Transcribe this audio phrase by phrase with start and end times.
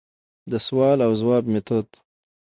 [0.51, 1.87] دسوال او ځواب ميتود: